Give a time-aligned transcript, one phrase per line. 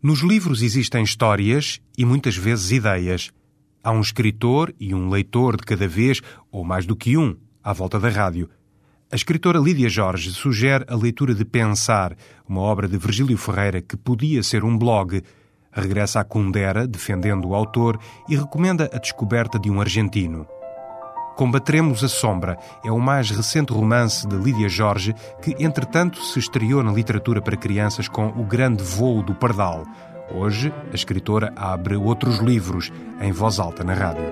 [0.00, 3.32] Nos livros existem histórias e muitas vezes ideias.
[3.82, 7.72] Há um escritor e um leitor de cada vez, ou mais do que um, à
[7.72, 8.48] volta da rádio.
[9.10, 12.16] A escritora Lídia Jorge sugere a leitura de Pensar,
[12.48, 15.20] uma obra de Virgílio Ferreira que podia ser um blog.
[15.72, 20.46] Regressa à Kundera, defendendo o autor, e recomenda a descoberta de um argentino.
[21.38, 26.82] Combateremos a Sombra é o mais recente romance de Lídia Jorge, que entretanto se estreou
[26.82, 29.86] na literatura para crianças com O Grande Voo do Pardal.
[30.34, 34.24] Hoje, a escritora abre outros livros em voz alta na rádio.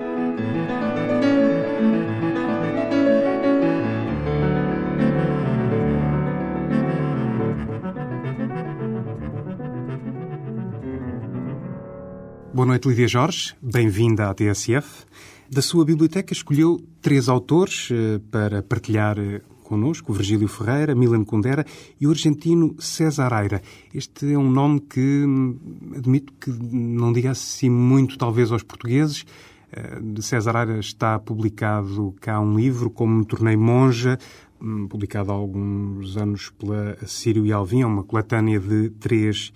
[12.53, 13.55] Boa noite, Lídia Jorge.
[13.61, 15.05] Bem-vinda à TSF.
[15.49, 21.65] Da sua biblioteca escolheu três autores eh, para partilhar eh, connosco, Virgílio Ferreira, Milan Kundera
[21.99, 23.61] e o argentino César Aira.
[23.93, 25.57] Este é um nome que hum,
[25.95, 29.25] admito que não diga assim muito talvez aos portugueses.
[29.71, 34.19] Eh, de César Aira está publicado cá um livro, Como Me Tornei Monja,
[34.61, 39.53] hum, publicado há alguns anos pela Sírio e Alvim, é uma coletânea de três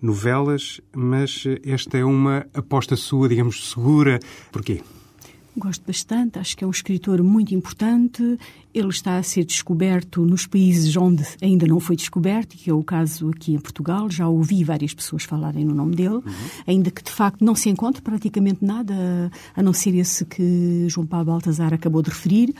[0.00, 4.18] novelas, mas esta é uma aposta sua, digamos, segura.
[4.50, 4.80] Porquê?
[5.56, 8.38] Gosto bastante, acho que é um escritor muito importante.
[8.72, 12.82] Ele está a ser descoberto nos países onde ainda não foi descoberto, que é o
[12.82, 14.10] caso aqui em Portugal.
[14.10, 16.22] Já ouvi várias pessoas falarem no nome dele, uhum.
[16.66, 21.06] ainda que de facto não se encontre praticamente nada, a não ser esse que João
[21.06, 22.52] Paulo Baltazar acabou de referir.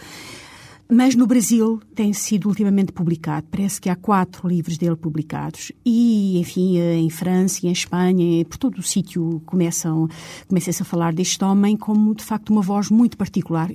[0.94, 3.48] Mas no Brasil tem sido ultimamente publicado.
[3.50, 5.72] Parece que há quatro livros dele publicados.
[5.84, 10.08] E, enfim, em França e em Espanha, por todo o sítio, começam,
[10.46, 13.72] começam-se a falar deste homem como, de facto, uma voz muito particular.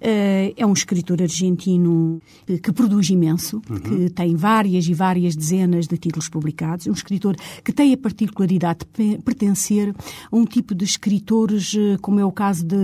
[0.00, 3.80] Eh, é um escritor argentino que produz imenso, uhum.
[3.80, 6.86] que tem várias e várias dezenas de títulos publicados.
[6.86, 9.92] Um escritor que tem a particularidade de pertencer
[10.30, 12.76] a um tipo de escritores, eh, como é o caso de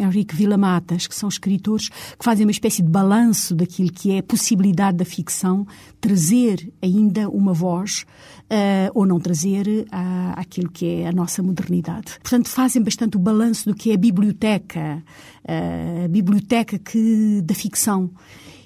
[0.00, 4.22] Henrique Villamatas, que são escritores que fazem uma espécie de balanço daquilo que é a
[4.22, 5.66] possibilidade da ficção
[6.00, 8.06] trazer ainda uma voz
[8.44, 12.18] uh, ou não trazer uh, aquilo que é a nossa modernidade.
[12.22, 15.02] Portanto, fazem bastante o balanço do que é a biblioteca,
[15.44, 18.10] uh, a biblioteca que, da ficção.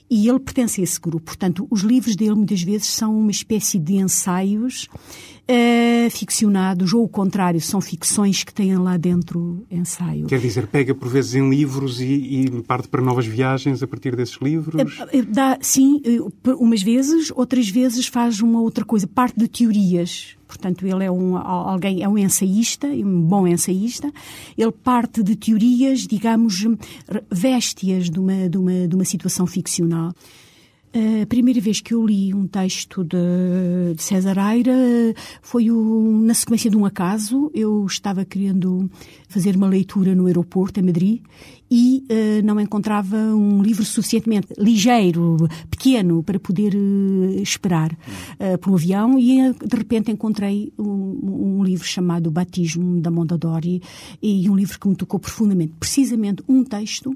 [0.08, 1.26] E ele pertence a esse grupo.
[1.26, 4.88] Portanto, os livros dele muitas vezes são uma espécie de ensaios
[5.50, 10.26] uh, ficcionados, ou o contrário, são ficções que têm lá dentro ensaio.
[10.26, 14.14] Quer dizer, pega por vezes em livros e, e parte para novas viagens a partir
[14.14, 14.98] desses livros?
[15.00, 16.00] Uh, dá, sim,
[16.58, 20.35] umas vezes, outras vezes faz uma outra coisa, parte de teorias.
[20.56, 24.10] Portanto, ele é um, alguém, é um ensaísta, um bom ensaísta.
[24.56, 26.66] Ele parte de teorias, digamos,
[27.30, 30.14] véstias de uma, de uma, de uma situação ficcional.
[31.22, 34.72] A primeira vez que eu li um texto de, de César Aira
[35.42, 37.50] foi o, na sequência de um acaso.
[37.52, 38.90] Eu estava querendo
[39.28, 41.20] fazer uma leitura no aeroporto, em Madrid,
[41.70, 45.36] e uh, não encontrava um livro suficientemente ligeiro,
[45.70, 51.86] pequeno, para poder uh, esperar uh, pelo avião, e de repente encontrei um, um, livro
[51.86, 53.82] chamado Batismo da Mondadori,
[54.22, 55.74] e um livro que me tocou profundamente.
[55.78, 57.14] Precisamente um texto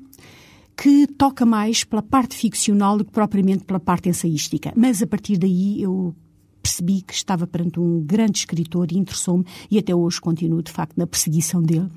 [0.76, 4.72] que toca mais pela parte ficcional do que propriamente pela parte ensaística.
[4.76, 6.14] Mas a partir daí eu
[6.62, 10.96] percebi que estava perante um grande escritor e interessou-me e até hoje continuo, de facto,
[10.96, 11.88] na perseguição dele.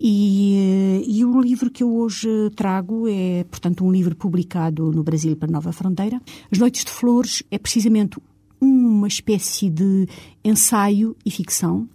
[0.00, 5.36] E, e o livro que eu hoje trago é, portanto, um livro publicado no Brasil
[5.36, 6.20] para Nova Fronteira.
[6.50, 8.18] As Noites de Flores é precisamente
[8.60, 10.08] uma espécie de
[10.44, 11.88] ensaio e ficção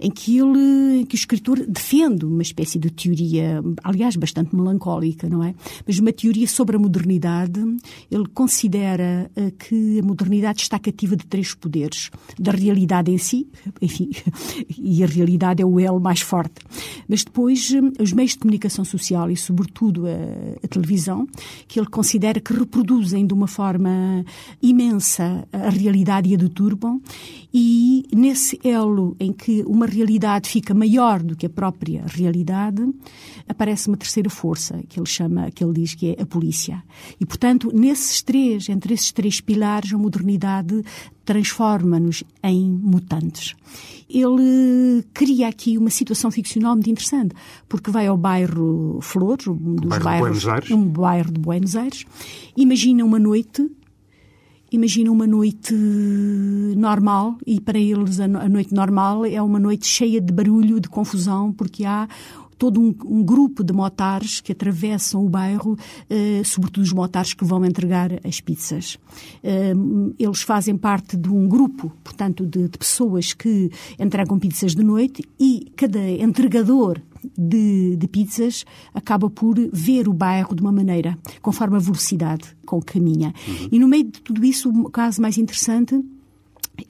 [0.00, 5.28] em que ele, em que o escritor defende uma espécie de teoria, aliás, bastante melancólica,
[5.28, 5.54] não é?
[5.86, 7.60] Mas uma teoria sobre a modernidade.
[8.10, 13.46] Ele considera uh, que a modernidade está cativa de três poderes: da realidade em si,
[13.80, 14.10] enfim,
[14.78, 16.54] e a realidade é o elo mais forte.
[17.06, 21.26] Mas depois uh, os meios de comunicação social e, sobretudo, a, a televisão,
[21.68, 24.24] que ele considera que reproduzem de uma forma
[24.62, 27.00] imensa a realidade e a deturbam,
[27.52, 32.82] e nesse elo em que uma realidade fica maior do que a própria realidade,
[33.48, 36.82] aparece uma terceira força, que ele chama, que ele diz que é a polícia.
[37.18, 40.82] E, portanto, nesses três, entre esses três pilares, a modernidade
[41.24, 43.54] transforma-nos em mutantes.
[44.08, 47.34] Ele cria aqui uma situação ficcional muito interessante,
[47.68, 52.04] porque vai ao bairro Flores, um dos bairro bairros, um bairro de Buenos Aires,
[52.56, 53.70] imagina uma noite
[54.72, 55.74] Imagina uma noite
[56.76, 61.52] normal e para eles a noite normal é uma noite cheia de barulho, de confusão,
[61.52, 62.08] porque há
[62.56, 67.42] todo um, um, grupo de motares que atravessam o bairro, uh, sobretudo os motares que
[67.42, 68.98] vão entregar as pizzas.
[69.42, 74.84] Uh, eles fazem parte de um grupo, portanto, de, de pessoas que entregam pizzas de
[74.84, 77.00] noite e cada entregador
[77.36, 78.64] de, de, pizzas
[78.94, 83.34] acaba por ver o bairro de uma maneira, conforme a velocidade com que caminha.
[83.46, 83.68] Uhum.
[83.72, 86.02] E no meio de tudo isso, o caso mais interessante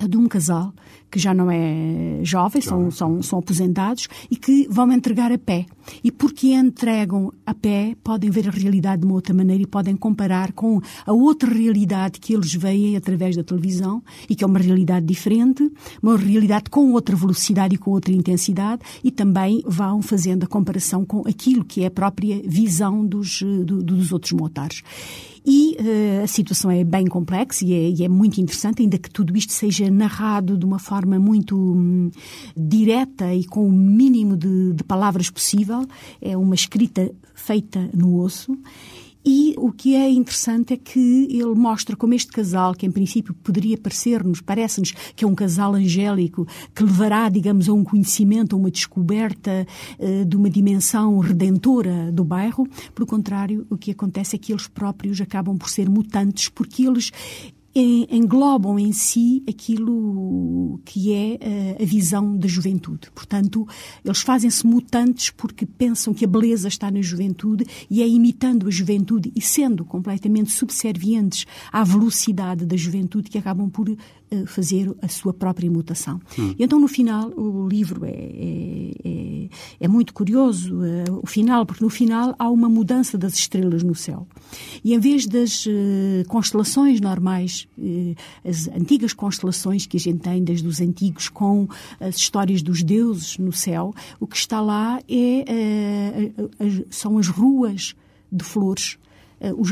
[0.08, 0.72] de um casal
[1.10, 5.66] que já não é jovem, são, são, são aposentados e que vão entregar a pé.
[6.04, 9.96] E porque entregam a pé, podem ver a realidade de uma outra maneira e podem
[9.96, 14.58] comparar com a outra realidade que eles veem através da televisão e que é uma
[14.58, 15.69] realidade diferente,
[16.00, 21.04] uma realidade com outra velocidade e com outra intensidade e também vão fazendo a comparação
[21.04, 24.82] com aquilo que é a própria visão dos, do, dos outros motares.
[25.44, 29.10] E uh, a situação é bem complexa e é, e é, muito interessante, ainda que
[29.10, 32.10] tudo isto seja narrado de uma forma muito hum,
[32.56, 35.87] direta e com o mínimo de, de palavras possível.
[36.20, 38.56] É uma escrita feita no osso.
[39.25, 43.34] E o que é interessante é que ele mostra como este casal, que em princípio
[43.34, 48.58] poderia parecer-nos, parece-nos que é um casal angélico, que levará, digamos, a um conhecimento, a
[48.58, 49.67] uma descoberta
[49.99, 54.67] uh, de uma dimensão redentora do bairro, pelo contrário, o que acontece é que eles
[54.67, 57.12] próprios acabam por ser mutantes, porque eles
[57.75, 63.11] englobam em si aquilo que é eh, a visão da juventude.
[63.14, 63.67] Portanto,
[64.05, 68.70] eles fazem-se mutantes porque pensam que a beleza está na juventude e é imitando a
[68.70, 73.88] juventude e sendo completamente subservientes à velocidade da juventude que acabam por
[74.47, 76.21] fazer a sua própria mutação.
[76.38, 76.55] Hum.
[76.59, 79.49] E então, no final, o livro é, é, é,
[79.81, 83.93] é muito curioso, é, o final, porque no final há uma mudança das estrelas no
[83.93, 84.25] céu.
[84.85, 85.71] E em vez das uh,
[86.29, 88.15] constelações normais, uh,
[88.49, 91.67] as antigas constelações que a gente tem desde os antigos com
[91.99, 96.31] as histórias dos deuses no céu, o que está lá é,
[96.88, 97.97] são as ruas
[98.31, 98.97] de flores,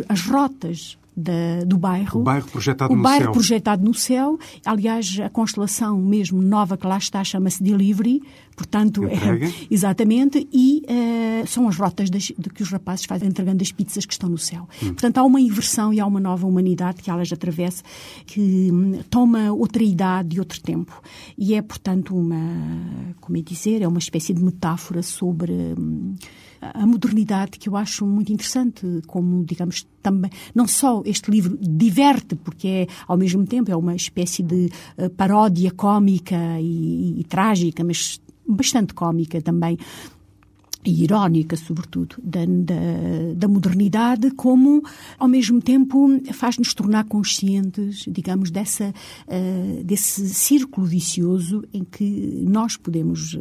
[0.08, 2.20] as rotas da, do bairro.
[2.20, 3.32] O bairro projetado o no bairro céu.
[3.32, 4.38] projetado no céu.
[4.64, 8.22] Aliás, a constelação mesmo nova que lá está chama-se Delivery,
[8.56, 13.62] portanto, é, exatamente, e uh, são as rotas das, de que os rapazes fazem entregando
[13.62, 14.68] as pizzas que estão no céu.
[14.82, 14.88] Hum.
[14.88, 17.82] Portanto, há uma inversão e há uma nova humanidade que elas atravessa,
[18.24, 21.02] que hum, toma outra idade e outro tempo.
[21.36, 22.38] E é, portanto, uma,
[23.20, 25.52] como é dizer, é uma espécie de metáfora sobre.
[25.52, 26.14] Hum,
[26.60, 32.34] a modernidade que eu acho muito interessante, como, digamos, também, não só este livro diverte,
[32.34, 36.64] porque é, ao mesmo tempo, é uma espécie de uh, paródia cómica e,
[37.16, 39.78] e, e trágica, mas bastante cómica também,
[40.88, 42.74] e irónica, sobretudo, da, da,
[43.36, 44.82] da, modernidade, como,
[45.18, 48.94] ao mesmo tempo, faz-nos tornar conscientes, digamos, dessa,
[49.26, 53.40] uh, desse círculo vicioso em que nós podemos uh,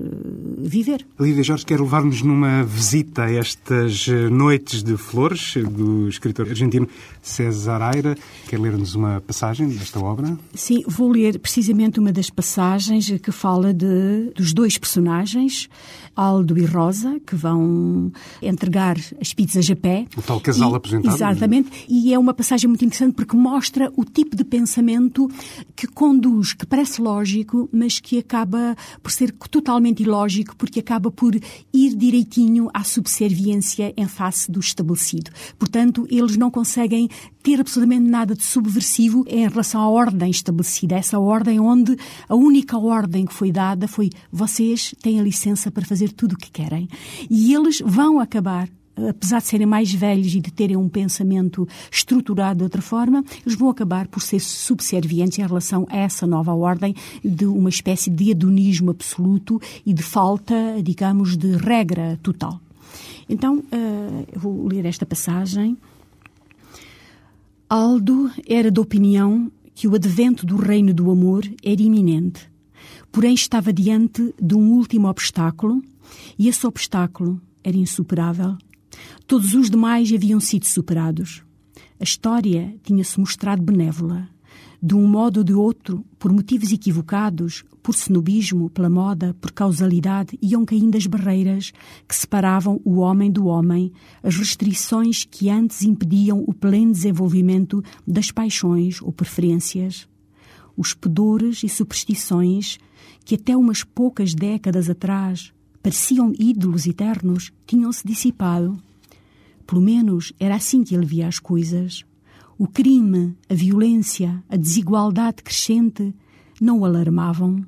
[0.57, 1.07] viver.
[1.17, 6.87] Lídia Jorge quer levar-nos numa visita a estas eh, noites de flores do escritor argentino
[7.21, 8.17] César Aira.
[8.49, 10.37] Quer ler-nos uma passagem desta obra?
[10.53, 15.69] Sim, vou ler precisamente uma das passagens que fala de, dos dois personagens,
[16.17, 18.11] Aldo e Rosa, que vão
[18.41, 20.05] entregar as pizzas a pé.
[20.17, 21.15] O tal casal e, aposentado.
[21.15, 21.85] Exatamente.
[21.87, 25.29] E é uma passagem muito interessante porque mostra o tipo de pensamento
[25.75, 31.35] que conduz, que parece lógico, mas que acaba por ser totalmente ilógico, porque acaba por
[31.35, 35.29] ir direitinho à subserviência em face do estabelecido.
[35.59, 37.07] Portanto, eles não conseguem
[37.43, 40.95] ter absolutamente nada de subversivo em relação à ordem estabelecida.
[40.95, 41.95] Essa ordem onde
[42.27, 46.37] a única ordem que foi dada foi vocês têm a licença para fazer tudo o
[46.37, 46.87] que querem.
[47.29, 48.69] E eles vão acabar
[49.09, 53.57] apesar de serem mais velhos e de terem um pensamento estruturado de outra forma, eles
[53.57, 58.31] vão acabar por ser subservientes em relação a essa nova ordem de uma espécie de
[58.31, 62.59] hedonismo absoluto e de falta, digamos, de regra total.
[63.29, 65.77] Então, uh, eu vou ler esta passagem.
[67.69, 72.49] Aldo era da opinião que o advento do reino do amor era iminente,
[73.11, 75.83] porém estava diante de um último obstáculo
[76.37, 78.57] e esse obstáculo era insuperável.
[79.25, 81.43] Todos os demais haviam sido superados.
[81.99, 84.29] A história tinha-se mostrado benévola.
[84.81, 90.37] De um modo ou de outro, por motivos equivocados, por cenobismo, pela moda, por causalidade,
[90.39, 91.71] iam caindo as barreiras
[92.07, 98.31] que separavam o homem do homem, as restrições que antes impediam o pleno desenvolvimento das
[98.31, 100.07] paixões ou preferências.
[100.75, 102.77] Os pudores e superstições
[103.25, 105.51] que até umas poucas décadas atrás
[105.87, 108.77] pareciam ídolos eternos, tinham-se dissipado.
[109.65, 112.03] Pelo menos era assim que ele via as coisas.
[112.57, 116.13] O crime, a violência, a desigualdade crescente
[116.59, 117.65] não o alarmavam.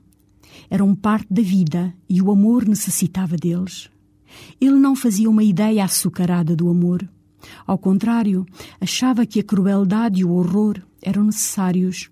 [0.69, 3.89] Eram parte da vida e o amor necessitava deles.
[4.59, 7.09] Ele não fazia uma ideia açucarada do amor.
[7.65, 8.45] Ao contrário,
[8.81, 12.09] achava que a crueldade e o horror eram necessários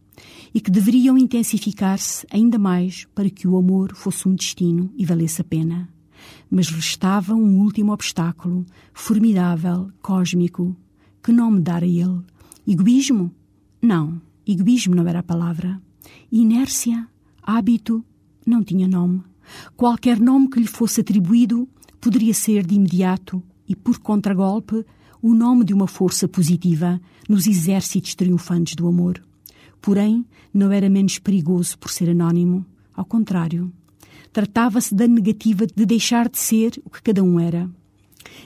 [0.53, 5.41] e que deveriam intensificar-se ainda mais para que o amor fosse um destino e valesse
[5.41, 5.96] a pena.
[6.49, 10.75] Mas restava um último obstáculo, formidável, cósmico.
[11.21, 12.21] Que nome dar a ele?
[12.65, 13.31] Egoísmo?
[13.81, 15.81] Não, egoísmo não era a palavra.
[16.31, 17.07] Inércia?
[17.41, 18.03] Hábito?
[18.45, 19.21] Não tinha nome.
[19.75, 21.67] Qualquer nome que lhe fosse atribuído
[21.99, 24.85] poderia ser de imediato e, por contragolpe,
[25.21, 29.21] o nome de uma força positiva nos exércitos triunfantes do amor.
[29.81, 32.65] Porém, não era menos perigoso por ser anónimo.
[32.93, 33.71] Ao contrário,
[34.37, 37.67] tratava-se da negativa de deixar de ser o que cada um era.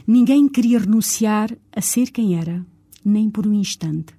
[0.07, 2.65] Ninguém queria renunciar a ser quem era,
[3.03, 4.13] nem por um instante.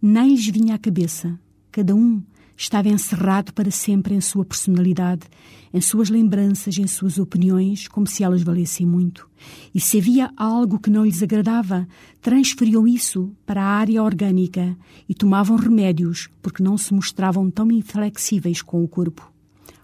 [0.00, 1.36] Nem lhes vinha à cabeça.
[1.72, 2.22] Cada um
[2.56, 5.26] estava encerrado para sempre em sua personalidade,
[5.74, 9.28] em suas lembranças, em suas opiniões, como se elas valessem muito.
[9.74, 11.88] E se havia algo que não lhes agradava,
[12.22, 18.62] transferiam isso para a área orgânica e tomavam remédios, porque não se mostravam tão inflexíveis
[18.62, 19.32] com o corpo.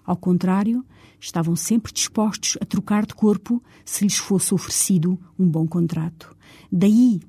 [0.07, 0.85] Ao contrário,
[1.21, 6.35] estavam sempre dispostos a trocar de corpo se lhes fosse oferecido um bom contrato.
[6.71, 7.21] Daí,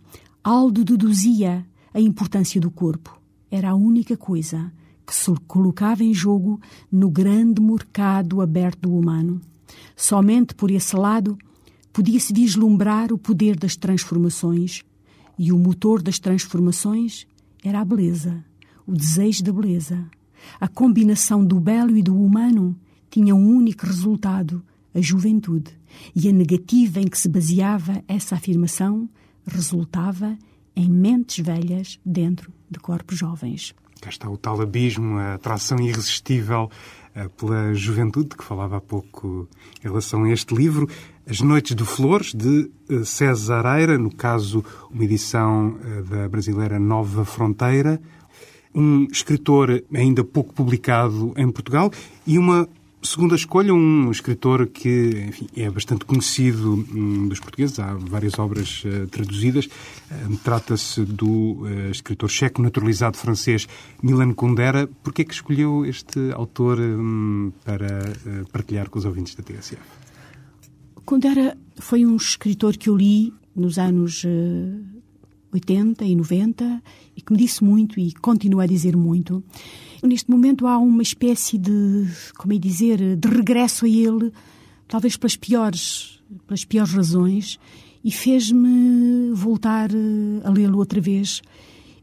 [0.43, 3.19] Aldo deduzia a importância do corpo.
[3.49, 4.71] Era a única coisa
[5.05, 6.59] que se colocava em jogo
[6.91, 9.39] no grande mercado aberto do humano.
[9.95, 11.37] Somente por esse lado
[11.93, 14.83] podia-se vislumbrar o poder das transformações,
[15.37, 17.25] e o motor das transformações
[17.63, 18.43] era a beleza,
[18.85, 20.05] o desejo da beleza.
[20.59, 22.75] A combinação do belo e do humano
[23.15, 24.61] tinha um único resultado,
[24.93, 25.71] a juventude,
[26.13, 29.07] e a negativa em que se baseava essa afirmação
[29.47, 30.37] resultava
[30.75, 33.73] em mentes velhas dentro de corpos jovens.
[34.01, 36.69] Cá está o tal abismo, a atração irresistível
[37.15, 39.47] eh, pela juventude, que falava há pouco
[39.81, 40.85] em relação a este livro.
[41.25, 46.77] As Noites de Flores, de eh, César Eira, no caso, uma edição eh, da brasileira
[46.77, 47.97] Nova Fronteira.
[48.73, 51.89] Um escritor ainda pouco publicado em Portugal
[52.27, 52.67] e uma
[53.05, 58.83] Segunda escolha, um escritor que enfim, é bastante conhecido um, dos portugueses, há várias obras
[58.83, 59.65] uh, traduzidas.
[59.65, 63.67] Uh, Trata-se do uh, escritor checo naturalizado francês
[64.01, 64.87] Milan Kundera.
[65.03, 68.11] Por que é que escolheu este autor um, para
[68.51, 69.81] partilhar com os ouvintes da TSF?
[71.05, 74.25] Kundera foi um escritor que eu li nos anos
[75.53, 76.81] 80 e 90
[77.15, 79.43] e que me disse muito e continua a dizer muito.
[80.05, 82.07] Neste momento há uma espécie de,
[82.37, 84.31] como é dizer, de regresso a ele,
[84.87, 87.59] talvez pelas piores, pelas piores razões,
[88.03, 91.41] e fez-me voltar eh, a lê-lo outra vez.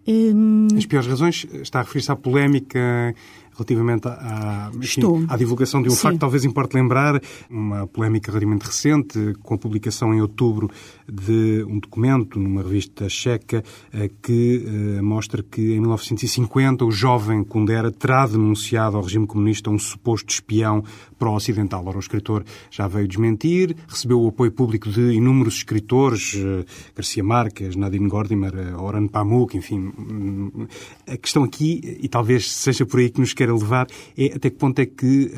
[0.06, 3.14] Hum, As piores razões está a referir-se à polémica
[3.54, 6.02] relativamente à, enfim, à divulgação de um Sim.
[6.02, 10.70] facto, talvez importe lembrar uma polémica relativamente recente, com a publicação em outubro
[11.10, 14.64] de um documento numa revista checa eh, que
[14.98, 20.30] uh, mostra que em 1950 o jovem Kundera terá denunciado ao regime comunista um suposto
[20.30, 20.82] espião
[21.22, 21.86] pró-ocidental.
[21.86, 26.64] Ora, o escritor já veio desmentir, recebeu o apoio público de inúmeros escritores, uh,
[26.96, 29.92] Garcia Marques, Nadine Gordimer, uh, Oran Pamuk, enfim.
[29.96, 30.66] Um,
[31.06, 33.86] a questão aqui, e talvez seja por aí que nos queira levar
[34.18, 35.30] é até que ponto é que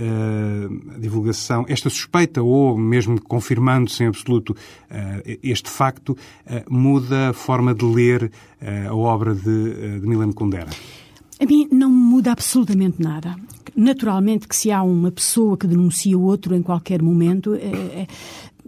[0.94, 4.56] a divulgação, esta suspeita, ou mesmo confirmando-se em absoluto
[5.42, 6.16] este facto,
[6.68, 8.30] muda a forma de ler
[8.88, 10.70] a obra de, de Milan Kundera?
[11.40, 13.36] A mim não muda absolutamente nada.
[13.76, 18.06] Naturalmente que se há uma pessoa que denuncia o outro em qualquer momento, é, é,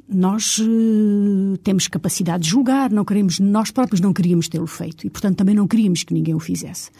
[0.09, 5.11] nós uh, temos capacidade de julgar, não queremos, nós próprios não queríamos tê-lo feito e,
[5.11, 6.91] portanto, também não queríamos que ninguém o fizesse.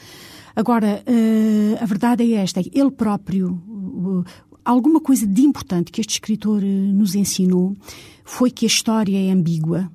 [0.55, 4.25] Agora, uh, a verdade é esta: ele próprio, uh,
[4.65, 7.77] alguma coisa de importante que este escritor uh, nos ensinou
[8.25, 9.91] foi que a história é ambígua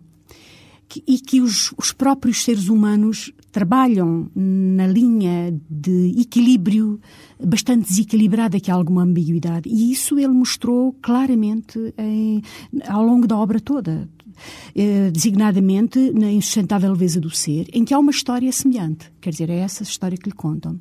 [0.91, 6.99] que, e que os, os próprios seres humanos trabalham na linha de equilíbrio
[7.41, 9.69] bastante desequilibrada, que há alguma ambiguidade.
[9.69, 12.41] E isso ele mostrou claramente em,
[12.85, 14.09] ao longo da obra toda.
[14.75, 19.11] Eh, designadamente na Insustentável Leveza do Ser, em que há uma história semelhante.
[19.21, 20.77] Quer dizer, é essa história que lhe contam.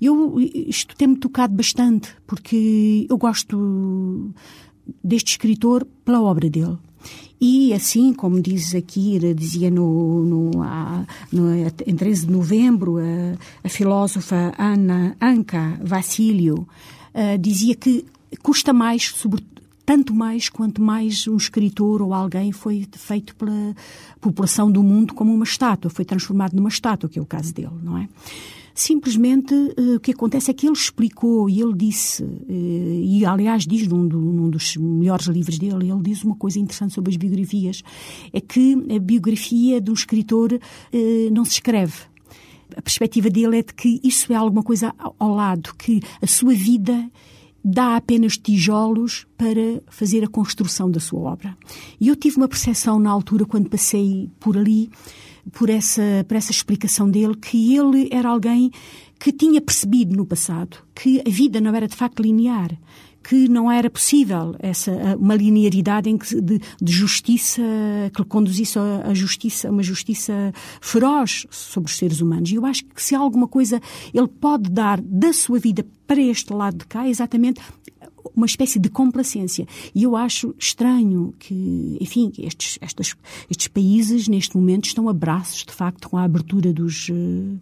[0.00, 4.32] Eu, isto tem-me tocado bastante, porque eu gosto
[5.04, 6.78] deste escritor pela obra dele.
[7.44, 10.50] E assim, como diz aqui, dizia no, no,
[11.32, 16.68] no, em 13 de novembro, a, a filósofa Ana Anka Vassilio
[17.12, 18.04] uh, dizia que
[18.40, 23.74] custa mais, sobretudo, tanto mais quanto mais um escritor ou alguém foi feito pela
[24.20, 27.72] população do mundo como uma estátua, foi transformado numa estátua, que é o caso dele,
[27.82, 28.08] não é?
[28.74, 33.66] Simplesmente uh, o que acontece é que ele explicou e ele disse, uh, e aliás
[33.66, 37.82] diz num, num, dos melhores livros dele, ele diz uma coisa interessante sobre as biografias,
[38.32, 41.94] é que a biografia de um escritor uh, não se escreve.
[42.74, 46.54] A perspectiva dele é de que isso é alguma coisa ao lado, que a sua
[46.54, 47.10] vida
[47.64, 51.56] dá apenas tijolos para fazer a construção da sua obra.
[52.00, 54.90] E eu tive uma percepção na altura, quando passei por ali,
[55.50, 58.70] por essa, por essa explicação dele, que ele era alguém
[59.18, 62.76] que tinha percebido no passado que a vida não era de facto linear,
[63.22, 67.62] que não era possível essa uma linearidade em que, de, de justiça
[68.14, 72.50] que conduzisse a, justiça, uma justiça feroz sobre os seres humanos.
[72.50, 73.80] E eu acho que se há alguma coisa
[74.12, 77.60] ele pode dar da sua vida para este lado de cá, é exatamente
[78.34, 79.66] uma espécie de complacência.
[79.94, 83.16] E eu acho estranho que, enfim, estes, estes,
[83.50, 87.60] estes países neste momento estão a braços, de facto, com a abertura dos, uh,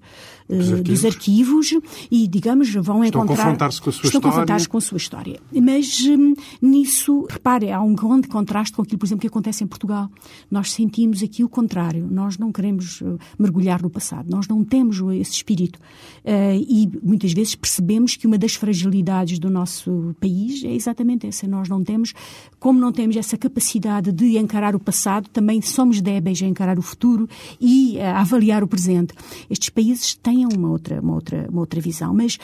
[0.49, 0.83] arquivos.
[0.83, 1.75] dos arquivos
[2.11, 3.45] e, digamos, vão estão encontrar...
[3.45, 4.31] confrontar-se com a sua estão história.
[4.31, 5.41] confrontar-se com a sua história.
[5.53, 9.67] Mas um, nisso, repare, há um grande contraste com aquilo, por exemplo, que acontece em
[9.67, 10.11] Portugal.
[10.51, 12.07] Nós sentimos aqui o contrário.
[12.11, 14.29] Nós não queremos uh, mergulhar no passado.
[14.31, 15.79] Nós não temos esse espírito.
[16.25, 21.47] Uh, e muitas vezes percebemos que uma das fragilidades do nosso país é exatamente essa.
[21.47, 22.13] Nós não temos,
[22.59, 26.83] como não temos essa capacidade de encarar o passado, também somos débeis a encarar o
[26.83, 27.29] futuro
[27.61, 29.15] e a avaliar o presente.
[29.49, 32.39] Estes países têm uma outra, uma outra, uma outra visão, mas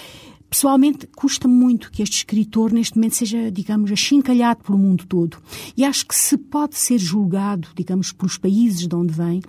[0.49, 5.38] Pessoalmente, custa muito que este escritor, neste momento, seja, digamos, achincalhado pelo mundo todo.
[5.76, 9.43] E acho que se pode ser julgado, digamos, pelos países de onde vem,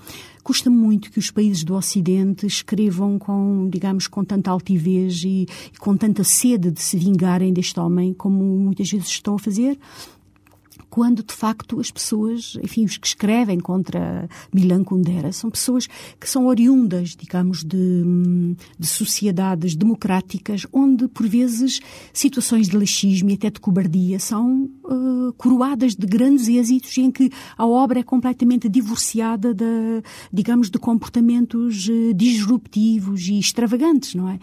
[0.43, 5.77] custa muito que os países do Ocidente escrevam com, digamos, com tanta altivez e, e
[5.77, 9.77] com tanta sede de se vingarem deste homem, como muitas vezes estão a fazer
[10.97, 15.85] quando de facto as pessoas, enfim, os que escrevem contra Milan Kundera são pessoas
[16.19, 18.03] que são oriundas, digamos, de,
[18.79, 25.31] de sociedades democráticas onde, por vezes, situações de laxismo e até de cobardia são uh,
[25.37, 30.01] coroadas de grandes êxitos em que a obra é completamente divorciada de,
[30.33, 34.39] digamos, de comportamentos uh, disruptivos e extravagantes, não é?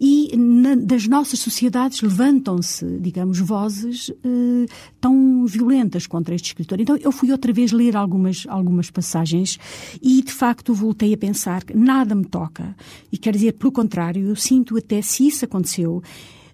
[0.00, 4.66] E na, das nossas sociedades levantam-se, digamos, vozes uh,
[5.00, 6.80] tão violentas contra este escritor.
[6.80, 9.56] Então eu fui outra vez ler algumas, algumas passagens
[10.02, 12.74] e de facto voltei a pensar que nada me toca.
[13.12, 16.02] E quer dizer, pelo contrário, eu sinto até, se isso aconteceu,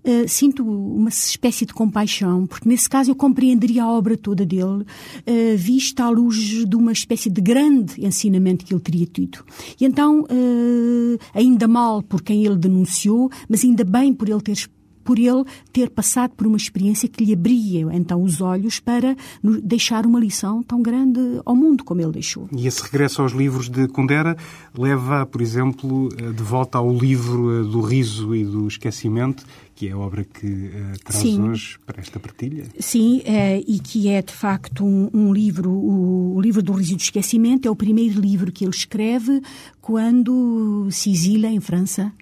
[0.05, 4.83] Uh, sinto uma espécie de compaixão, porque nesse caso eu compreenderia a obra toda dele,
[4.83, 9.45] uh, vista à luz de uma espécie de grande ensinamento que ele teria tido.
[9.81, 14.55] E então, uh, ainda mal por quem ele denunciou, mas ainda bem por ele ter
[15.05, 17.63] por ele ter passado por uma experiência que lhe abria
[17.93, 19.17] então os olhos para
[19.63, 22.49] deixar uma lição tão grande ao mundo como ele deixou.
[22.55, 24.37] E esse regresso aos livros de Kundera
[24.77, 29.89] leva, por exemplo, eh, de volta ao livro eh, do riso e do esquecimento, que
[29.89, 31.43] é a obra que uh, traz Sim.
[31.43, 32.67] hoje para esta partilha.
[32.79, 36.93] Sim, é, e que é de facto um, um livro, o, o, livro do riso
[36.93, 39.41] e do esquecimento é o primeiro livro que ele escreve
[39.81, 42.13] quando se exila em França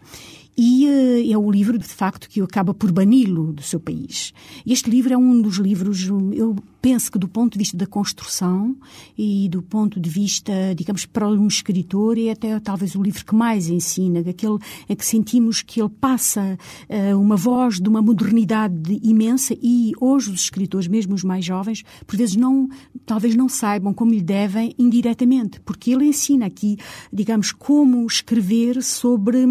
[0.62, 4.34] e uh, é o livro, de facto, que acaba por bani-lo do seu país.
[4.66, 8.76] Este livro é um dos livros, eu penso que do ponto de vista da construção
[9.16, 13.34] e do ponto de vista, digamos, para um escritor, é até talvez o livro que
[13.34, 19.00] mais ensina, aquele em que sentimos que ele passa uh, uma voz de uma modernidade
[19.02, 22.68] imensa e hoje os escritores, mesmo os mais jovens, por vezes não,
[23.04, 26.76] talvez não saibam como lhe devem indiretamente, porque ele ensina aqui,
[27.12, 29.46] digamos, como escrever sobre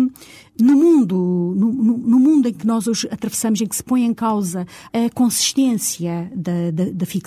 [0.60, 4.14] no mundo, no, no, mundo em que nós hoje atravessamos, em que se põe em
[4.14, 7.19] causa a consistência da, da, da ficção,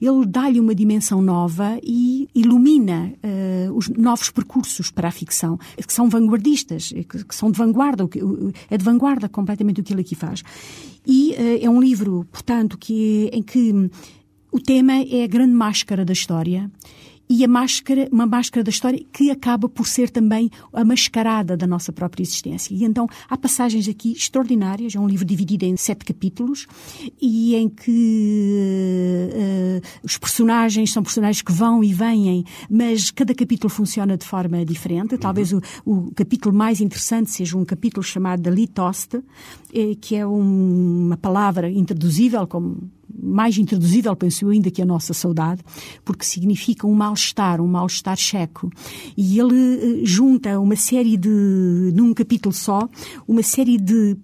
[0.00, 5.92] ele dá-lhe uma dimensão nova e ilumina uh, os novos percursos para a ficção, que
[5.92, 8.08] são vanguardistas, que, que são de vanguarda,
[8.70, 10.42] é de vanguarda completamente o que ele aqui faz.
[11.06, 13.90] E uh, é um livro, portanto, que, em que
[14.50, 16.70] o tema é a grande máscara da história
[17.32, 21.66] e a máscara, uma máscara da história que acaba por ser também a mascarada da
[21.66, 22.74] nossa própria existência.
[22.74, 26.66] E então há passagens aqui extraordinárias, é um livro dividido em sete capítulos
[27.18, 33.70] e em que uh, os personagens são personagens que vão e vêm, mas cada capítulo
[33.70, 35.16] funciona de forma diferente.
[35.16, 35.60] Talvez uhum.
[35.86, 39.22] o, o, capítulo mais interessante seja um capítulo chamado Litoste,
[39.72, 44.86] eh, que é um, uma palavra intraduzível como mais introduzível, penso eu, ainda que a
[44.86, 45.62] nossa saudade,
[46.04, 48.70] porque significa um mal-estar, um mal-estar checo.
[49.16, 51.28] E ele eh, junta uma série de,
[51.94, 52.88] num capítulo só,
[53.26, 54.16] uma série de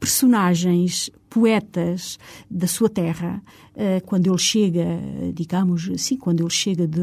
[0.00, 2.18] personagens poetas
[2.50, 3.42] da sua terra,
[4.06, 4.84] quando ele chega,
[5.34, 7.00] digamos, sim, quando ele chega de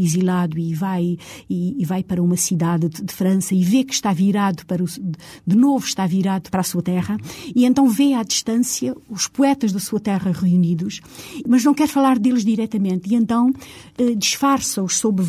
[0.00, 3.92] exilado e vai e, e vai para uma cidade de, de, França e vê que
[3.92, 7.16] está virado para o, de novo está virado para a sua terra
[7.54, 11.00] e então vê à distância os poetas da sua terra reunidos,
[11.46, 13.12] mas não quer falar deles diretamente.
[13.12, 13.52] E então
[13.98, 15.22] eh, disfarça-os sob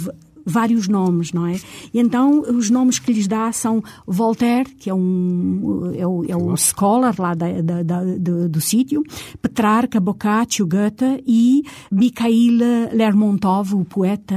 [0.48, 1.60] vários nomes, não é?
[1.94, 6.36] E então os nomes que lhes dá são Voltaire, que é um é o, é
[6.36, 9.04] o scholar lá da, da, da, do, do sítio,
[9.42, 12.60] Petrarca, Boccaccio, Goethe e Mikhail
[12.94, 14.36] Lermontov, o poeta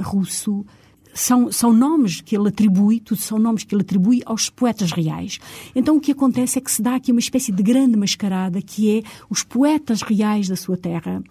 [0.00, 0.64] russo
[1.12, 5.38] são, são nomes que ele atribui, tudo são nomes que ele atribui aos poetas reais.
[5.74, 8.98] Então o que acontece é que se dá aqui uma espécie de grande mascarada que
[8.98, 11.22] é os poetas reais da sua terra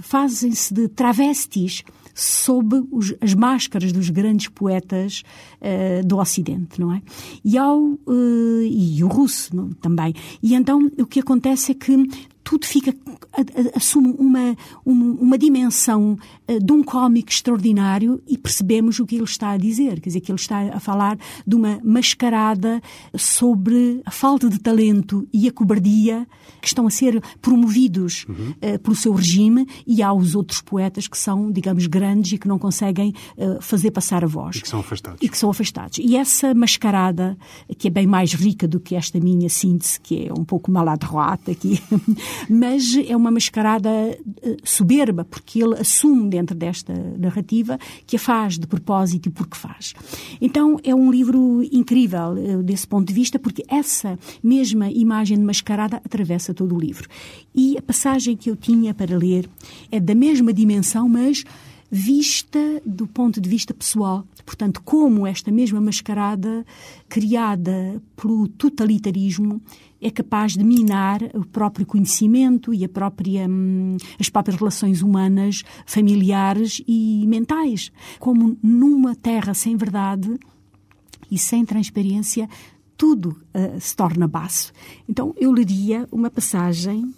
[0.00, 1.82] fazem-se de travestis
[2.18, 5.22] sob os, as máscaras dos grandes poetas
[5.60, 7.00] uh, do Ocidente, não é?
[7.44, 10.12] E, ao, uh, e o russo não, também.
[10.42, 12.08] E então o que acontece é que
[12.42, 12.92] tudo fica
[13.74, 16.18] assume uma, uma, dimensão uh,
[16.62, 20.00] de um cómico extraordinário e percebemos o que ele está a dizer.
[20.00, 22.80] Quer dizer, que ele está a falar de uma mascarada
[23.16, 26.26] sobre a falta de talento e a cobardia
[26.60, 28.50] que estão a ser promovidos uhum.
[28.50, 32.48] uh, pelo seu regime e há os outros poetas que são, digamos, grandes e que
[32.48, 34.56] não conseguem uh, fazer passar a voz.
[34.56, 35.18] E que são afastados.
[35.22, 35.98] E que são afastados.
[35.98, 37.36] E essa mascarada,
[37.76, 41.50] que é bem mais rica do que esta minha síntese, que é um pouco maladroite
[41.50, 41.80] aqui,
[42.48, 43.90] mas é uma mascarada
[44.64, 49.94] soberba, porque ele assume dentro desta narrativa que a faz de propósito e porque faz.
[50.40, 56.54] Então é um livro incrível desse ponto de vista, porque essa mesma imagem mascarada atravessa
[56.54, 57.08] todo o livro.
[57.54, 59.48] E a passagem que eu tinha para ler
[59.90, 61.44] é da mesma dimensão, mas
[61.90, 64.24] vista do ponto de vista pessoal.
[64.44, 66.64] Portanto, como esta mesma mascarada
[67.08, 69.60] criada pelo totalitarismo
[70.00, 75.64] é capaz de minar o próprio conhecimento e a própria, hum, as próprias relações humanas,
[75.84, 77.90] familiares e mentais.
[78.18, 80.38] Como numa terra sem verdade
[81.30, 82.48] e sem transparência,
[82.96, 84.72] tudo uh, se torna baço.
[85.08, 87.12] Então eu leria uma passagem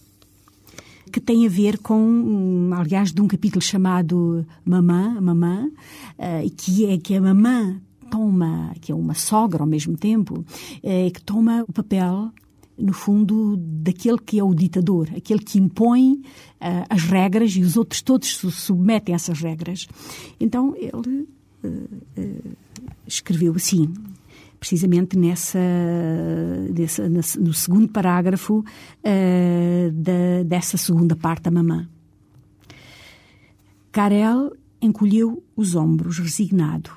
[1.11, 6.99] que tem a ver com, aliás, de um capítulo chamado Mamã, Mamã, uh, que é
[6.99, 11.73] que a mamã toma, que é uma sogra ao mesmo tempo, uh, que toma o
[11.73, 12.31] papel
[12.81, 17.77] no fundo, daquele que é o ditador, aquele que impõe uh, as regras e os
[17.77, 19.87] outros todos se submetem a essas regras.
[20.39, 21.29] Então ele
[21.65, 22.57] uh,
[23.07, 23.93] escreveu assim:
[24.59, 25.59] precisamente nessa,
[26.75, 28.65] nessa, no segundo parágrafo
[29.93, 31.89] da, dessa segunda parte da mamã.
[33.93, 36.91] Karel encolheu os ombros, resignado.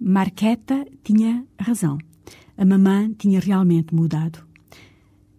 [0.00, 1.98] Marqueta tinha razão.
[2.56, 4.44] A mamã tinha realmente mudado.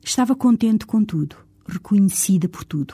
[0.08, 1.36] Estava contente com tudo,
[1.68, 2.94] reconhecida por tudo.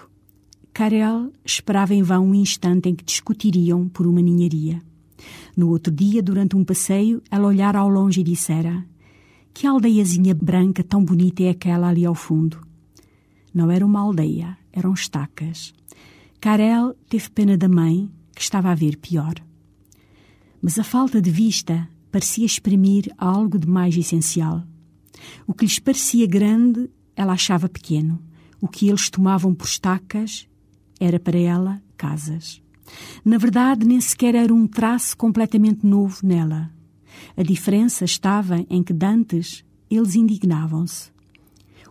[0.74, 4.82] Karel esperava em vão um instante em que discutiriam por uma ninharia.
[5.56, 8.86] No outro dia, durante um passeio, ela olhara ao longe e dissera:
[9.54, 12.66] Que aldeiazinha branca tão bonita é aquela ali ao fundo?
[13.54, 15.74] Não era uma aldeia, eram estacas.
[16.40, 19.34] Karel teve pena da mãe, que estava a ver pior.
[20.62, 24.64] Mas a falta de vista parecia exprimir algo de mais essencial.
[25.46, 28.22] O que lhes parecia grande, ela achava pequeno.
[28.60, 30.48] O que eles tomavam por estacas
[31.00, 32.62] era para ela casas.
[33.24, 36.72] Na verdade, nem sequer era um traço completamente novo nela.
[37.36, 41.12] A diferença estava em que dantes eles indignavam-se.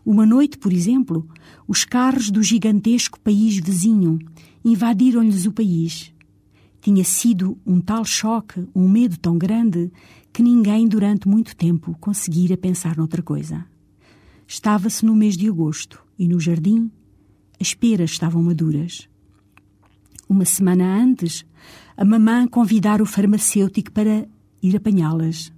[0.04, 1.28] Uma noite, por exemplo,
[1.68, 4.18] os carros do gigantesco país vizinho
[4.64, 6.12] invadiram-lhes o país.
[6.80, 9.92] Tinha sido um tal choque, um medo tão grande,
[10.32, 13.66] que ninguém durante muito tempo conseguira pensar noutra coisa.
[14.52, 16.90] Estava-se no mês de agosto e no jardim
[17.60, 19.08] as peras estavam maduras.
[20.28, 21.46] Uma semana antes,
[21.96, 24.26] a mamã convidara o farmacêutico para
[24.60, 25.52] ir apanhá-las.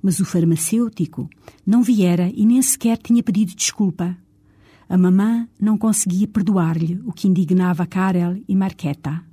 [0.00, 1.28] Mas o farmacêutico
[1.66, 4.16] não viera e nem sequer tinha pedido desculpa.
[4.88, 9.24] A mamã não conseguia perdoar-lhe o que indignava Karel e Marqueta.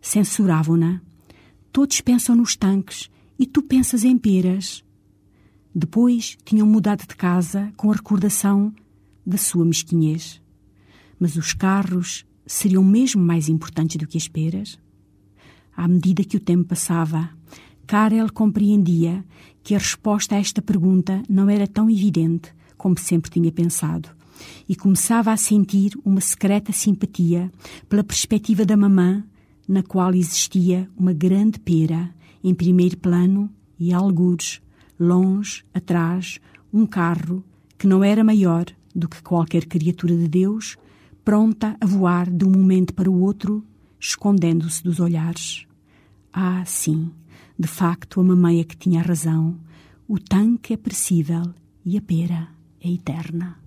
[0.00, 1.00] Censuravam-na.
[1.70, 3.08] Todos pensam nos tanques
[3.38, 4.84] e tu pensas em peras.
[5.78, 8.72] Depois tinham mudado de casa com a recordação
[9.26, 10.40] da sua mesquinhez.
[11.20, 14.78] Mas os carros seriam mesmo mais importantes do que as peras?
[15.76, 17.28] À medida que o tempo passava,
[17.86, 19.22] Karel compreendia
[19.62, 24.08] que a resposta a esta pergunta não era tão evidente como sempre tinha pensado
[24.66, 27.52] e começava a sentir uma secreta simpatia
[27.86, 29.22] pela perspectiva da mamã,
[29.68, 34.62] na qual existia uma grande pera em primeiro plano e algures,
[34.98, 36.40] longe, atrás,
[36.72, 37.44] um carro
[37.78, 40.76] que não era maior do que qualquer criatura de Deus,
[41.24, 43.64] pronta a voar de um momento para o outro,
[44.00, 45.66] escondendo-se dos olhares.
[46.32, 47.10] Ah, sim,
[47.58, 49.58] de facto a mamãe é que tinha razão.
[50.08, 51.42] O tanque é perecível
[51.84, 52.48] e a pera
[52.80, 53.65] é eterna.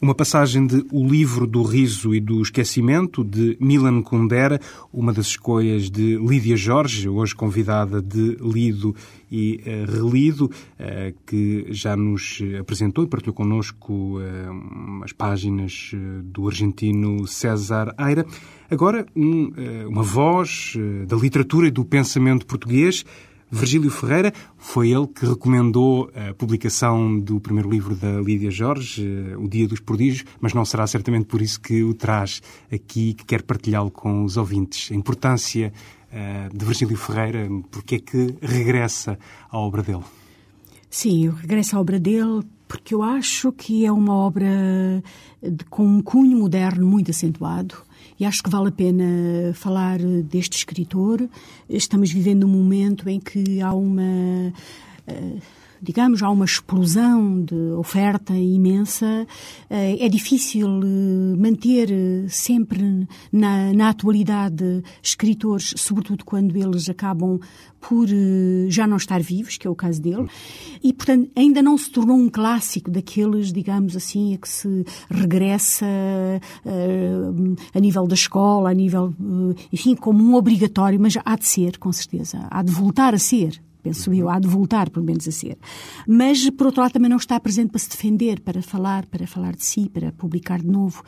[0.00, 4.60] Uma passagem de O Livro do Riso e do Esquecimento, de Milan Kundera,
[4.92, 8.94] uma das escolhas de Lídia Jorge, hoje convidada de Lido
[9.28, 15.90] e uh, Relido, uh, que já nos apresentou e partilhou connosco uh, as páginas
[16.22, 18.24] do argentino César Aira.
[18.70, 19.50] Agora, um,
[19.88, 20.74] uma voz
[21.06, 23.04] da literatura e do pensamento português,
[23.50, 29.36] Virgílio Ferreira, foi ele que recomendou a publicação do primeiro livro da Lídia Jorge, eh,
[29.36, 33.24] O Dia dos Prodígios, mas não será certamente por isso que o traz aqui, que
[33.24, 34.92] quer partilhá-lo com os ouvintes.
[34.92, 35.72] A importância
[36.12, 39.18] uh, de Virgílio Ferreira, porque é que regressa
[39.50, 40.04] à obra dele?
[40.90, 45.02] Sim, eu regresso à obra dele porque eu acho que é uma obra
[45.42, 47.87] de, com um cunho moderno muito acentuado
[48.18, 49.04] e acho que vale a pena
[49.54, 51.28] falar deste escritor.
[51.68, 54.52] Estamos vivendo um momento em que há uma.
[55.06, 55.40] Uh,
[55.82, 59.26] digamos, há uma explosão de oferta imensa.
[59.70, 67.38] Eh, é difícil eh, manter eh, sempre na, na atualidade escritores, sobretudo quando eles acabam
[67.80, 68.08] por
[68.68, 70.26] já não estar vivos, que é o caso dele,
[70.82, 75.86] e portanto ainda não se tornou um clássico daqueles, digamos assim, a que se regressa
[75.86, 79.14] uh, a nível da escola, a nível,
[79.72, 83.60] enfim, como um obrigatório, mas há de ser, com certeza, há de voltar a ser
[83.82, 85.58] penso eu, há de voltar, pelo menos, a ser.
[86.06, 89.54] Mas, por outro lado, também não está presente para se defender, para falar, para falar
[89.54, 91.02] de si, para publicar de novo.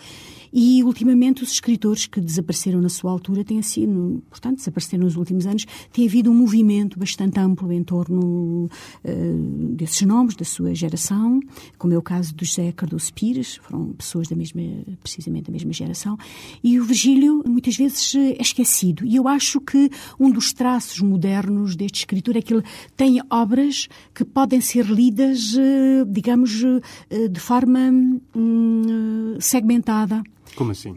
[0.53, 5.47] E, ultimamente, os escritores que desapareceram na sua altura têm sido, portanto, desapareceram nos últimos
[5.47, 8.69] anos, tem havido um movimento bastante amplo em torno
[9.05, 11.41] uh, desses nomes, da sua geração,
[11.79, 14.63] como é o caso do José Cardoso Pires, foram pessoas da mesma,
[15.03, 16.19] precisamente da mesma geração,
[16.63, 19.05] e o Virgílio, muitas vezes, é esquecido.
[19.05, 22.65] E eu acho que um dos traços modernos deste escritor é que ele
[22.97, 27.93] tem obras que podem ser lidas, uh, digamos, uh, de forma
[28.35, 30.23] hum, segmentada.
[30.55, 30.97] Como assim?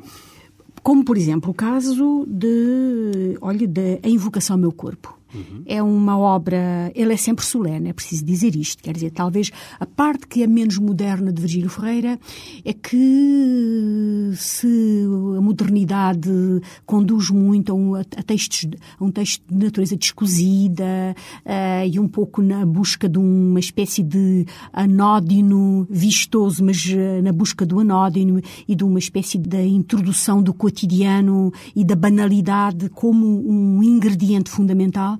[0.81, 5.17] Como, por exemplo, o caso de, olha, de A Invocação ao Meu Corpo.
[5.33, 5.63] Uhum.
[5.65, 8.83] É uma obra, ele é sempre solene, é preciso dizer isto.
[8.83, 12.19] Quer dizer, talvez a parte que é menos moderna de Virgílio Ferreira
[12.63, 15.03] é que se
[15.37, 16.29] a modernidade
[16.85, 18.67] conduz muito a um, a textos,
[18.99, 21.15] a um texto de natureza descosida
[21.45, 27.31] uh, e um pouco na busca de uma espécie de anódino vistoso, mas uh, na
[27.31, 33.27] busca do anódino e de uma espécie de introdução do cotidiano e da banalidade como
[33.27, 35.17] um ingrediente fundamental,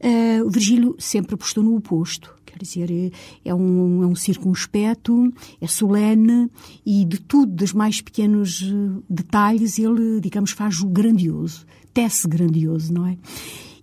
[0.00, 2.34] Uh, Virgílio sempre apostou no oposto.
[2.44, 3.12] Quer dizer,
[3.44, 6.50] é um, é um circunspecto, é solene
[6.86, 12.94] e de tudo, dos mais pequenos eh, detalhes, ele, digamos, faz o grandioso, tece grandioso,
[12.94, 13.18] não é?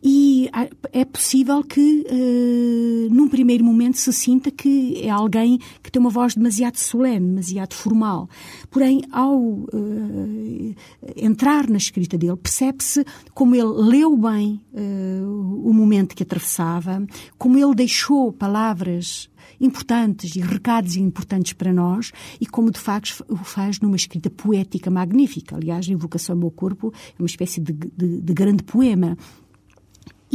[0.05, 0.49] E
[0.91, 6.09] é possível que, uh, num primeiro momento, se sinta que é alguém que tem uma
[6.09, 8.29] voz demasiado solene, demasiado formal.
[8.69, 10.75] Porém, ao uh,
[11.15, 17.05] entrar na escrita dele, percebe-se como ele leu bem uh, o momento que atravessava,
[17.37, 23.37] como ele deixou palavras importantes e recados importantes para nós e como de facto o
[23.37, 25.55] faz numa escrita poética magnífica.
[25.55, 29.17] Aliás, a Invocação ao Meu Corpo é uma espécie de, de, de grande poema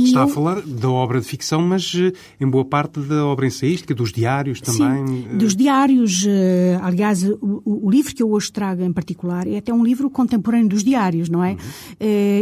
[0.04, 0.24] Está eu...
[0.24, 4.12] a falar da obra de ficção, mas eh, em boa parte da obra ensaística, dos
[4.12, 5.06] diários também.
[5.06, 6.24] Sim, eh, dos diários.
[6.26, 10.10] Eh, aliás, o, o, livro que eu hoje trago em particular é até um livro
[10.10, 11.52] contemporâneo dos diários, não é?
[11.52, 11.58] Uhum.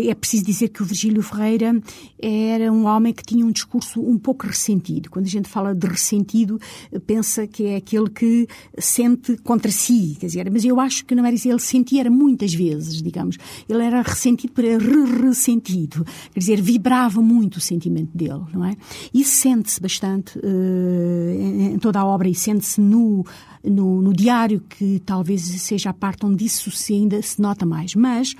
[0.08, 1.80] É preciso dizer que o Virgílio Ferreira
[2.18, 5.10] era um homem que tinha um discurso um pouco ressentido.
[5.10, 6.60] Quando a gente fala de ressentido,
[7.06, 8.46] pensa que é aquele que
[8.78, 11.48] sente contra si, quer dizer, mas eu acho que não era isso.
[11.48, 13.38] Ele sentia era muitas vezes, digamos.
[13.68, 16.04] Ele era ressentido para re-ressentido.
[16.32, 18.76] Quer dizer, vibrava muito muito o sentimento dele, não é?
[19.14, 23.24] Isso sente-se bastante uh, em, toda a obra e sente-se no,
[23.64, 27.94] no, no, diário, que talvez seja a parte onde isso se ainda se nota mais.
[27.94, 28.34] Mas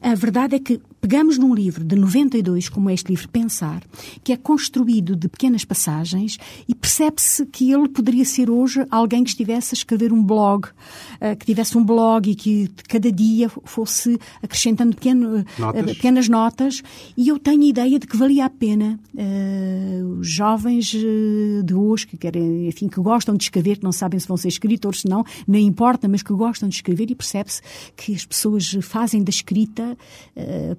[0.00, 3.82] a verdade é que pegamos num livro de 92, como é este livro Pensar,
[4.22, 9.30] que é construído de pequenas passagens e percebe-se que ele poderia ser hoje alguém que
[9.30, 14.18] estivesse a escrever um blog, uh, que tivesse um blog e que cada dia fosse
[14.42, 15.82] acrescentando pequeno, notas.
[15.82, 16.82] Uh, pequenas notas.
[17.16, 22.06] E eu tenho a ideia de que valia a pena uh, os jovens de hoje
[22.06, 25.08] que querem, enfim, que gostam de escrever, que não sabem se vão ser escritores, se
[25.08, 27.62] não, nem importa, mas que gostam de escrever e percebe-se
[27.96, 29.87] que as pessoas fazem da escrita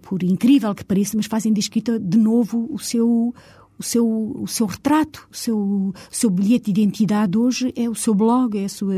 [0.02, 3.34] por incrível que pareça, mas fazem da escrita de novo o seu
[3.80, 7.95] o seu, o seu retrato, o seu, o seu bilhete de identidade hoje é o
[7.95, 8.93] seu blog, é a sua,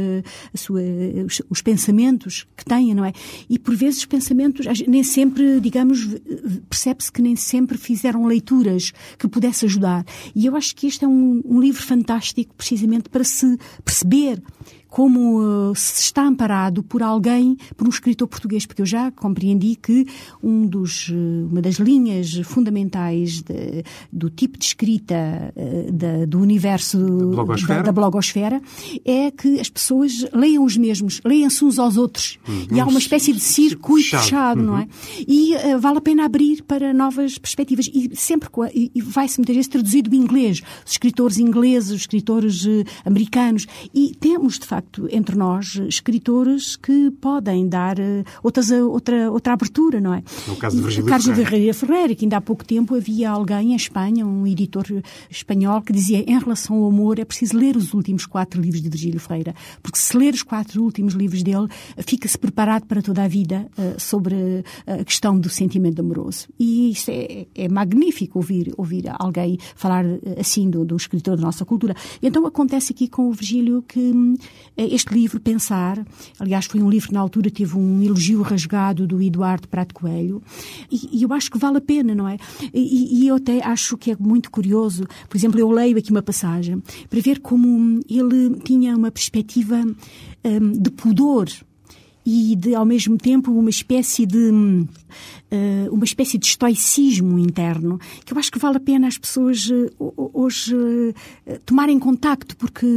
[0.52, 0.82] a sua,
[1.24, 3.14] os, os pensamentos que tem, não é?
[3.48, 6.08] E por vezes os pensamentos, nem sempre, digamos,
[6.68, 10.04] percebe-se que nem sempre fizeram leituras que pudesse ajudar.
[10.34, 14.42] E eu acho que este é um, um livro fantástico, precisamente para se perceber
[14.92, 19.78] como uh, se está amparado por alguém, por um escritor português, porque eu já compreendi
[19.78, 20.06] que
[20.44, 26.42] um dos, uh, uma das linhas fundamentais de, do tipo de escrita uh, da, do
[26.42, 27.80] universo blogosfera.
[27.80, 28.62] Da, da, blogosfera
[29.06, 32.38] é que as pessoas leiam os mesmos, leiam-se uns aos outros.
[32.46, 32.76] Uhum.
[32.76, 34.66] E há uma espécie de circuito fechado, fechado uhum.
[34.66, 34.88] não é?
[35.26, 37.90] E vale a pena abrir para novas perspectivas.
[37.94, 40.62] E sempre e, e vai-se muitas vezes traduzido do inglês.
[40.86, 42.68] Os escritores ingleses, os escritores
[43.06, 43.66] americanos.
[43.94, 49.32] E temos, de facto, facto, entre nós, escritores que podem dar uh, outras, uh, outra,
[49.32, 50.24] outra abertura, não é?
[50.48, 51.50] No caso de Virgílio Carlos Ferreira.
[51.50, 54.86] Ferreira Ferreira, que ainda há pouco tempo havia alguém em Espanha, um editor
[55.30, 58.90] espanhol, que dizia em relação ao amor é preciso ler os últimos quatro livros de
[58.90, 61.68] Virgílio Ferreira, porque se ler os quatro últimos livros dele,
[62.00, 66.48] fica-se preparado para toda a vida uh, sobre a questão do sentimento amoroso.
[66.60, 70.06] E isso é, é magnífico ouvir, ouvir alguém falar
[70.40, 71.96] assim do, do escritor da nossa cultura.
[72.22, 74.36] Então acontece aqui com o Virgílio que hum,
[74.71, 76.06] eh, este livro, Pensar,
[76.40, 80.42] aliás, foi um livro que na altura teve um elogio rasgado do Eduardo Prato Coelho,
[80.92, 82.38] e, e eu acho que vale a pena, não é?
[82.74, 86.22] E, e, eu até acho que é muito curioso, por exemplo, eu leio aqui uma
[86.22, 89.84] passagem para ver como ele tinha uma perspectiva
[90.44, 91.48] um, de pudor
[92.26, 94.88] e de, ao mesmo tempo, uma espécie de uh,
[95.92, 100.14] uma espécie de estoicismo interno que eu acho que vale a pena as pessoas uh,
[100.34, 101.14] hoje uh,
[101.66, 102.88] tomarem contacto porque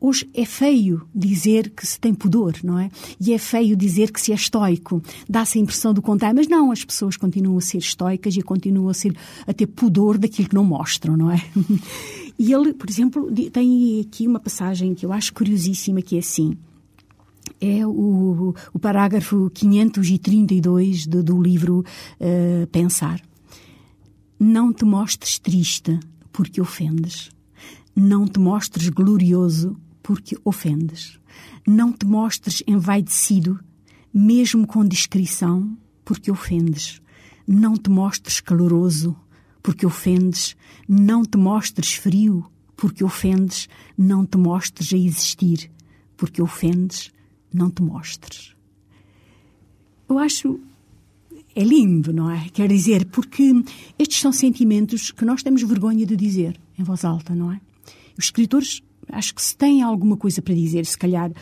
[0.00, 2.90] hoje é feio dizer que se tem pudor, não é?
[3.20, 5.02] E é feio dizer que se é estoico.
[5.28, 8.88] Dá-se a impressão do contrário, mas não, as pessoas continuam a ser estoicas e continuam
[8.88, 11.42] a, ser, a ter pudor daquilo que não mostram, não é?
[12.38, 16.54] E ele, por exemplo, tem aqui uma passagem que eu acho curiosíssima que é assim
[17.60, 21.84] é o, o parágrafo 532 do, do livro
[22.20, 23.20] uh, Pensar.
[24.38, 25.98] Não te mostres triste
[26.32, 27.30] porque ofendes.
[27.94, 31.18] Não te mostres glorioso porque ofendes.
[31.66, 33.58] Não te mostres envaidecido,
[34.12, 37.00] mesmo com discrição, porque ofendes.
[37.46, 39.16] Não te mostres caloroso,
[39.62, 40.54] porque ofendes.
[40.86, 42.44] Não te mostres frio,
[42.76, 43.68] porque ofendes.
[43.96, 45.70] Não te mostres a existir,
[46.16, 47.10] porque ofendes
[47.56, 48.54] não te mostres.
[50.08, 50.60] Eu acho
[51.54, 52.48] é lindo, não é?
[52.52, 53.50] Quer dizer, porque
[53.98, 57.60] estes são sentimentos que nós temos vergonha de dizer em voz alta, não é?
[58.16, 61.32] Os escritores, acho que se têm alguma coisa para dizer, se calhar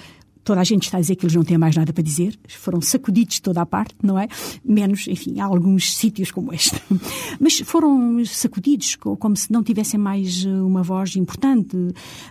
[0.44, 2.80] toda a gente está a dizer que eles não têm mais nada para dizer, foram
[2.80, 4.28] sacudidos de toda a parte, não é?
[4.64, 6.80] Menos, enfim, há alguns sítios como este.
[7.40, 11.76] Mas foram sacudidos como se não tivessem mais eh, uma voz importante.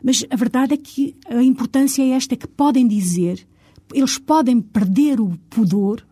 [0.04, 3.46] Mas a verdade é que a importância é esta que podem dizer
[3.94, 6.06] eles podem perder o pudor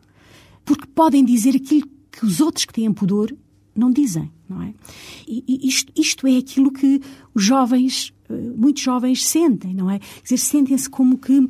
[0.65, 3.34] porque podem dizer aquilo que os outros que têm pudor
[3.75, 4.73] não dizem, não é?
[5.27, 7.01] E isto, isto é aquilo que
[7.34, 9.99] os jovens, eh, muitos jovens sentem, não é?
[9.99, 11.49] Quer dizer, sentem-se como que hum,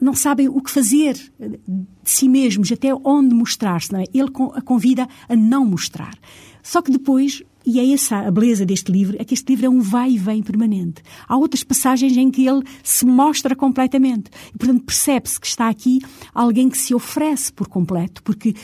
[0.00, 1.60] não sabem o que fazer de
[2.04, 4.04] si mesmos, até onde mostrar-se, é?
[4.12, 6.16] Ele a convida a não mostrar.
[6.62, 9.68] Só que depois e é essa a beleza deste livro, é que este livro é
[9.68, 11.02] um vai e vem permanente.
[11.28, 14.30] Há outras passagens em que ele se mostra completamente.
[14.54, 15.98] E, portanto, percebe-se que está aqui
[16.32, 18.54] alguém que se oferece por completo, porque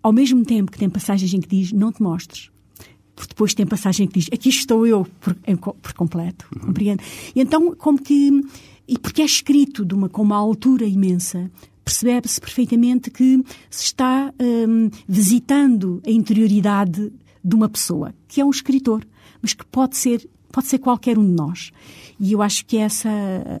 [0.00, 2.48] ao mesmo tempo que tem passagens em que diz não te mostres,
[3.16, 5.34] porque depois tem passagem que diz aqui estou eu por,
[5.82, 6.66] por completo, uhum.
[6.68, 7.02] compreende?
[7.34, 8.40] E então, como que.
[8.86, 11.50] E porque é escrito de uma, com uma altura imensa,
[11.84, 17.10] percebe-se perfeitamente que se está hum, visitando a interioridade
[17.44, 19.04] de uma pessoa, que é um escritor,
[19.42, 21.70] mas que pode ser, pode ser qualquer um de nós.
[22.18, 23.10] E eu acho que essa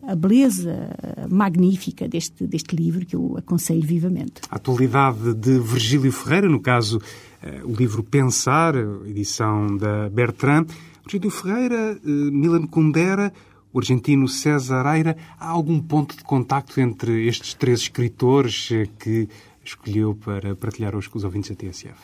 [0.06, 0.88] a beleza
[1.28, 4.34] magnífica deste, deste livro que eu aconselho vivamente.
[4.48, 7.00] A atualidade de Virgílio Ferreira, no caso,
[7.42, 8.74] eh, o livro Pensar,
[9.06, 10.66] edição da Bertrand.
[11.02, 13.32] Virgílio Ferreira, eh, Milan Kundera,
[13.72, 15.16] o argentino César Aira.
[15.38, 19.28] Há algum ponto de contacto entre estes três escritores eh, que
[19.62, 21.98] escolheu para partilhar hoje com os ouvintes da TSF?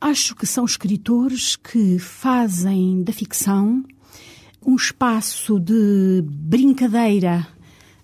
[0.00, 3.84] Acho que são escritores que fazem da ficção
[4.64, 7.46] um espaço de brincadeira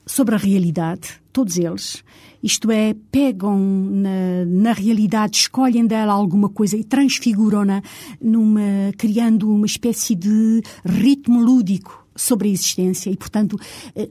[0.05, 2.05] sobre a realidade, todos eles.
[2.43, 7.83] Isto é, pegam na, na realidade, escolhem dela alguma coisa e transfiguram-na
[8.21, 13.59] numa, criando uma espécie de ritmo lúdico sobre a existência e, portanto,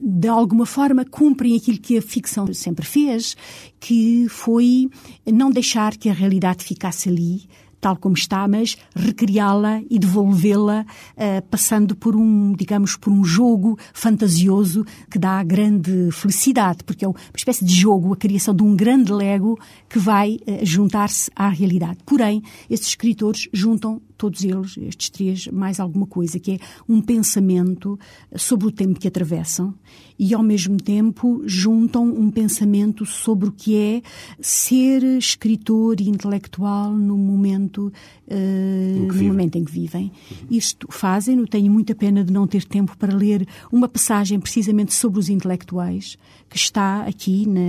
[0.00, 3.36] de alguma forma cumprem aquilo que a ficção sempre fez,
[3.80, 4.88] que foi
[5.26, 7.48] não deixar que a realidade ficasse ali,
[7.80, 13.78] tal como está, mas recriá-la e devolvê-la, uh, passando por um, digamos, por um jogo
[13.92, 18.74] fantasioso que dá grande felicidade, porque é uma espécie de jogo, a criação de um
[18.74, 19.58] grande Lego
[19.88, 21.98] que vai uh, juntar-se à realidade.
[22.04, 26.58] Porém, estes escritores juntam todos eles, estes três, mais alguma coisa, que é
[26.88, 27.98] um pensamento
[28.34, 29.74] sobre o tempo que atravessam
[30.18, 34.02] e, ao mesmo tempo, juntam um pensamento sobre o que é
[34.40, 37.92] ser escritor e intelectual no momento,
[38.28, 40.10] uh, no momento em que vivem.
[40.50, 45.18] Isto fazem, tenho muita pena de não ter tempo para ler uma passagem precisamente sobre
[45.18, 46.16] os intelectuais,
[46.48, 47.60] que está aqui na,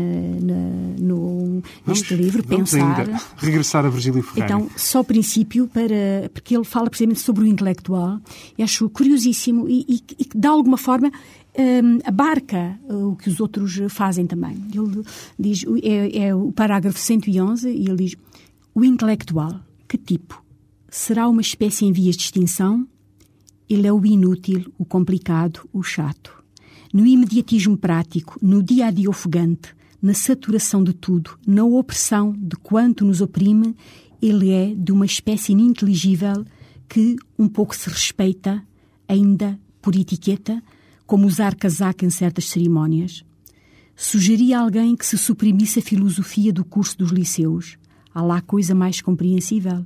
[0.42, 3.00] na, no, neste vamos, livro, vamos Pensar.
[3.00, 4.46] Ainda regressar a Virgílio Ferreira.
[4.46, 8.20] Então, só princípio, para, porque ele fala precisamente sobre o intelectual,
[8.58, 11.12] e acho curiosíssimo e, e, e de alguma forma
[11.58, 14.56] um, abarca o que os outros fazem também.
[14.74, 15.04] Ele
[15.38, 18.16] diz, é, é o parágrafo 111, e ele diz:
[18.74, 20.44] o intelectual, que tipo?
[20.90, 22.88] Será uma espécie em vias de extinção?
[23.70, 26.32] Ele é o inútil, o complicado, o chato.
[26.94, 32.56] No imediatismo prático, no dia a dia ofegante, na saturação de tudo, na opressão de
[32.56, 33.76] quanto nos oprime,
[34.22, 36.46] ele é de uma espécie ininteligível
[36.88, 38.64] que um pouco se respeita,
[39.08, 40.64] ainda por etiqueta,
[41.08, 43.24] como usar casaco em certas cerimónias.
[43.96, 47.78] Sugeria alguém que se suprimisse a filosofia do curso dos liceus.
[48.14, 49.86] Há lá coisa mais compreensível.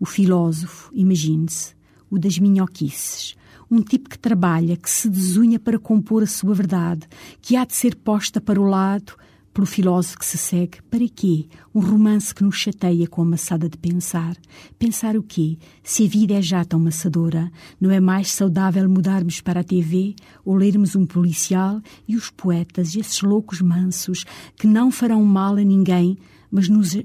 [0.00, 1.74] O filósofo, imagine-se,
[2.10, 3.36] o das minhoquices,
[3.70, 7.06] um tipo que trabalha, que se desunha para compor a sua verdade,
[7.40, 9.14] que há de ser posta para o lado
[9.52, 10.82] pelo filósofo que se segue.
[10.90, 11.46] Para quê?
[11.74, 14.36] Um romance que nos chateia com a maçada de pensar.
[14.78, 15.58] Pensar o quê?
[15.82, 17.50] Se a vida é já tão maçadora,
[17.80, 22.94] não é mais saudável mudarmos para a TV ou lermos um policial e os poetas,
[22.94, 24.24] esses loucos mansos,
[24.56, 26.16] que não farão mal a ninguém,
[26.50, 26.96] mas nos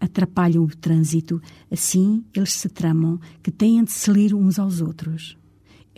[0.00, 1.40] atrapalham o trânsito.
[1.70, 5.37] Assim eles se tramam, que têm de se ler uns aos outros.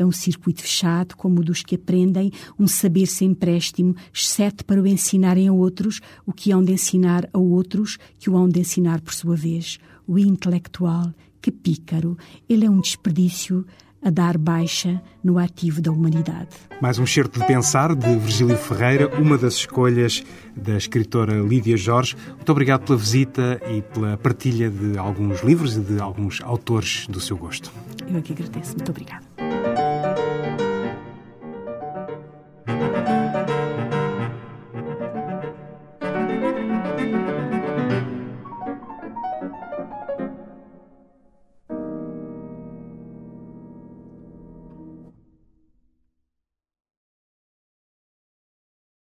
[0.01, 4.81] É um circuito fechado, como o dos que aprendem um saber sem empréstimo, exceto para
[4.81, 8.61] o ensinarem a outros o que hão de ensinar a outros, que o hão de
[8.61, 9.79] ensinar por sua vez.
[10.07, 12.17] O intelectual, que pícaro,
[12.49, 13.67] ele é um desperdício
[14.03, 16.49] a dar baixa no ativo da humanidade.
[16.81, 20.25] Mais um certo de pensar de Virgílio Ferreira, uma das escolhas
[20.57, 22.17] da escritora Lídia Jorge.
[22.37, 27.21] Muito obrigado pela visita e pela partilha de alguns livros e de alguns autores do
[27.21, 27.71] seu gosto.
[28.11, 28.75] Eu aqui agradeço.
[28.77, 29.25] Muito obrigada.